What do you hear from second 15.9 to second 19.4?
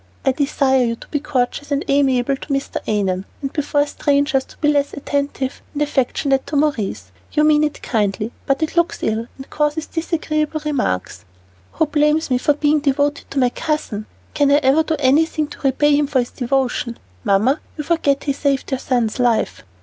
him for his devotion? Mamma, you forget he saved your son's